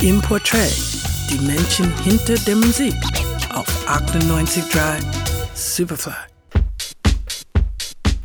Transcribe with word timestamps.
Im 0.00 0.22
Portrait, 0.22 0.72
die 1.28 1.44
Menschen 1.44 1.92
hinter 2.04 2.36
der 2.46 2.54
Musik 2.54 2.94
auf 3.52 3.66
98.3 3.88 5.02
Superfly. 5.54 6.12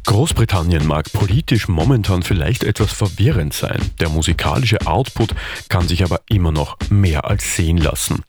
Großbritannien 0.06 0.86
mag 0.86 1.12
politisch 1.12 1.68
momentan 1.68 2.22
vielleicht 2.22 2.64
etwas 2.64 2.94
verwirrend 2.94 3.56
sein. 3.56 3.80
Der 4.00 4.10
musikalische 4.10 4.86
Output 4.86 5.34
kann 5.68 5.88
sich 5.88 6.04
aber 6.04 6.22
immer 6.30 6.52
noch 6.52 6.78
mehr 6.92 7.26
als 7.26 7.56
sehen 7.56 7.78
lassen. 7.78 8.22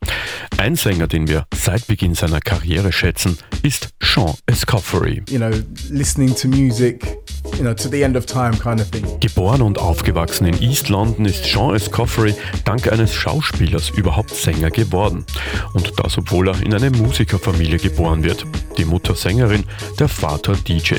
Ein 0.57 0.77
Sänger, 0.77 1.07
den 1.07 1.29
wir 1.29 1.45
seit 1.55 1.87
Beginn 1.87 2.15
seiner 2.15 2.41
Karriere 2.41 2.93
schätzen, 2.93 3.37
ist 3.63 3.91
Sean 4.01 4.33
Escoffery. 4.47 5.23
You 5.29 5.37
know, 5.37 5.51
listening 5.91 6.35
to 6.35 6.49
music 6.49 7.19
you 7.57 7.63
know, 7.63 7.75
to 7.75 7.89
the 7.89 8.03
end 8.03 8.17
of 8.17 8.27
time 8.27 8.53
kind 8.59 8.81
of 8.81 8.91
thing. 8.91 9.05
Geboren 9.21 9.63
und 9.63 9.79
aufgewachsen 9.79 10.47
in 10.47 10.61
East 10.63 10.89
London 10.89 11.25
ist 11.25 11.45
Sean 11.45 11.75
Escoffery 11.75 12.35
dank 12.65 12.91
eines 12.91 13.15
Schauspielers 13.15 13.91
überhaupt 13.91 14.31
Sänger 14.31 14.71
geworden. 14.71 15.25
Und 15.73 15.93
das, 15.99 16.19
obwohl 16.19 16.49
er 16.49 16.61
in 16.63 16.75
eine 16.75 16.91
Musikerfamilie 16.91 17.79
geboren 17.79 18.25
wird. 18.25 18.45
Die 18.79 18.85
Mutter 18.85 19.15
Sängerin, 19.15 19.65
der 19.99 20.09
Vater 20.09 20.55
DJ. 20.55 20.95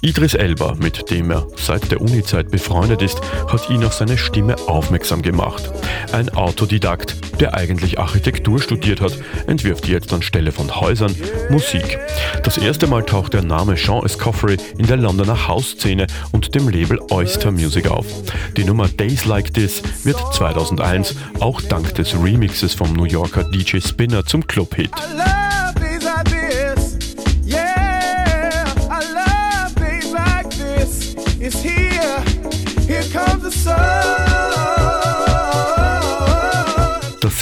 Idris 0.00 0.34
Elba, 0.34 0.74
mit 0.74 1.10
dem 1.10 1.30
er 1.30 1.46
seit 1.56 1.90
der 1.90 2.00
Unizeit 2.00 2.50
befreundet 2.50 3.02
ist, 3.02 3.20
hat 3.48 3.68
ihn 3.70 3.84
auf 3.84 3.94
seine 3.94 4.18
Stimme 4.18 4.56
aufmerksam 4.66 5.22
gemacht. 5.22 5.70
Ein 6.12 6.28
Autodidakt, 6.30 7.16
der 7.42 7.54
eigentlich 7.54 7.98
Architektur 7.98 8.62
studiert 8.62 9.00
hat, 9.00 9.18
entwirft 9.48 9.88
jetzt 9.88 10.12
anstelle 10.12 10.52
von 10.52 10.80
Häusern 10.80 11.12
Musik. 11.50 11.98
Das 12.44 12.56
erste 12.56 12.86
Mal 12.86 13.02
taucht 13.02 13.34
der 13.34 13.42
Name 13.42 13.76
Sean 13.76 14.06
Escoffery 14.06 14.58
in 14.78 14.86
der 14.86 14.96
Londoner 14.96 15.48
House-Szene 15.48 16.06
und 16.30 16.54
dem 16.54 16.68
Label 16.68 17.00
Oyster 17.10 17.50
Music 17.50 17.88
auf. 17.88 18.06
Die 18.56 18.62
Nummer 18.62 18.86
Days 18.86 19.24
Like 19.24 19.52
This 19.52 19.82
wird 20.04 20.18
2001 20.34 21.16
auch 21.40 21.60
dank 21.60 21.92
des 21.96 22.14
Remixes 22.14 22.74
vom 22.74 22.92
New 22.92 23.06
Yorker 23.06 23.42
DJ 23.42 23.80
Spinner 23.80 24.24
zum 24.24 24.46
Club-Hit. 24.46 24.92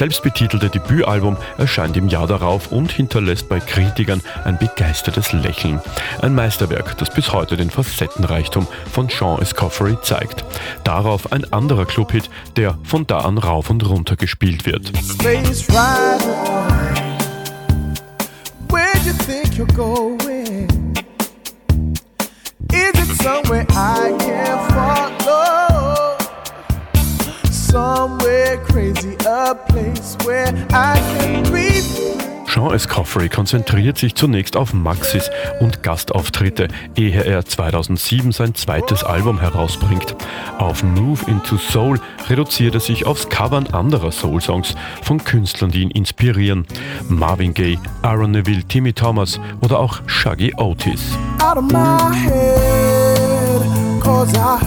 Selbstbetitelte 0.01 0.71
Debütalbum 0.71 1.37
erscheint 1.59 1.95
im 1.95 2.09
Jahr 2.09 2.27
darauf 2.27 2.73
und 2.73 2.91
hinterlässt 2.91 3.51
bei 3.51 3.61
Kritikern 3.61 4.23
ein 4.45 4.57
begeistertes 4.57 5.35
Lächeln. 5.35 5.79
Ein 6.23 6.35
Meisterwerk, 6.35 6.97
das 6.97 7.11
bis 7.11 7.35
heute 7.35 7.59
den 7.59 7.69
Facettenreichtum 7.69 8.67
von 8.91 9.11
Sean 9.11 9.43
Escoffery 9.43 9.99
zeigt. 10.01 10.43
Darauf 10.85 11.33
ein 11.33 11.53
anderer 11.53 11.85
Clubhit, 11.85 12.31
der 12.57 12.79
von 12.83 13.07
da 13.07 13.19
an 13.19 13.37
rauf 13.37 13.69
und 13.69 13.87
runter 13.87 14.17
gespielt 14.17 14.65
wird. 14.65 14.91
Somewhere 23.23 23.67
I 23.73 24.17
can 24.19 24.59
follow? 24.71 26.17
Somewhere 27.51 28.57
crazy, 28.65 29.20
Sean 32.47 32.75
Escoffery 32.75 33.29
konzentriert 33.29 33.99
sich 33.99 34.15
zunächst 34.15 34.57
auf 34.57 34.73
Maxis 34.73 35.31
und 35.61 35.83
Gastauftritte, 35.83 36.69
ehe 36.97 37.25
er 37.25 37.45
2007 37.45 38.33
sein 38.33 38.55
zweites 38.55 39.03
Album 39.03 39.41
herausbringt. 39.41 40.15
Auf 40.59 40.83
Move 40.83 41.21
into 41.29 41.57
Soul 41.59 42.01
reduziert 42.29 42.75
er 42.75 42.81
sich 42.81 43.07
aufs 43.07 43.29
Covern 43.29 43.69
anderer 43.69 44.13
Soul-Songs 44.13 44.75
von 45.03 45.23
Künstlern, 45.23 45.71
die 45.71 45.83
ihn 45.83 45.91
inspirieren. 45.91 46.67
Marvin 47.09 47.55
Gaye, 47.55 47.79
Aaron 48.03 48.33
Neville, 48.33 48.65
Timmy 48.65 48.93
Thomas 48.93 49.41
oder 49.61 49.79
auch 49.79 50.01
Shaggy 50.07 50.55
Otis. 50.57 51.17
Out 51.41 51.57
of 51.57 51.65
my 51.73 52.15
head, 52.15 54.01
cause 54.01 54.33
I 54.37 54.59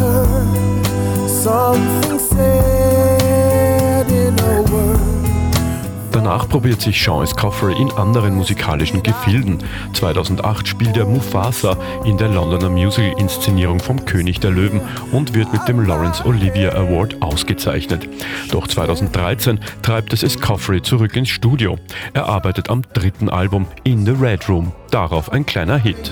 Danach 6.34 6.50
probiert 6.50 6.82
sich 6.82 7.00
Sean 7.00 7.22
Escoffery 7.22 7.80
in 7.80 7.92
anderen 7.92 8.34
musikalischen 8.34 9.04
Gefilden. 9.04 9.60
2008 9.94 10.68
spielt 10.68 10.98
er 10.98 11.06
Mufasa 11.06 11.78
in 12.06 12.18
der 12.18 12.28
Londoner 12.28 12.72
Musical-Inszenierung 12.72 13.80
vom 13.80 14.04
König 14.04 14.40
der 14.40 14.50
Löwen 14.50 14.82
und 15.12 15.36
wird 15.36 15.54
mit 15.54 15.68
dem 15.68 15.86
Laurence 15.86 16.26
Olivier 16.26 16.76
Award 16.76 17.22
ausgezeichnet. 17.22 18.10
Doch 18.50 18.68
2013 18.68 19.60
treibt 19.84 20.12
es 20.12 20.24
Escoffery 20.24 20.82
zurück 20.82 21.16
ins 21.16 21.30
Studio. 21.30 21.78
Er 22.16 22.26
arbeitet 22.26 22.68
am 22.72 22.82
dritten 22.82 23.30
Album 23.30 23.68
In 23.84 24.04
the 24.04 24.14
Red 24.14 24.50
Room. 24.50 24.72
Darauf 24.90 25.32
ein 25.32 25.46
kleiner 25.46 25.78
Hit. 25.78 26.12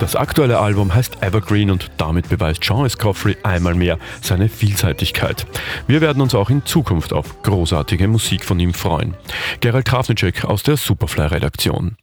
Das 0.00 0.16
aktuelle 0.16 0.58
Album 0.58 0.94
heißt 0.94 1.22
Evergreen 1.22 1.70
und 1.70 1.90
damit 1.98 2.30
beweist 2.30 2.64
Sean 2.64 2.86
Escoffery 2.86 3.36
einmal 3.42 3.74
mehr 3.74 3.98
seine 4.22 4.48
Vielseitigkeit. 4.48 5.46
Wir 5.86 6.00
werden 6.00 6.22
uns 6.22 6.34
auch 6.34 6.48
in 6.48 6.64
Zukunft 6.64 7.12
auf 7.12 7.42
großartige 7.42 8.08
Musik 8.08 8.46
von 8.46 8.58
ihm 8.58 8.72
freuen. 8.72 9.14
Gerald 9.60 9.86
Trafnicek 9.86 10.46
aus 10.46 10.62
der 10.62 10.78
Superfly-Redaktion. 10.78 11.96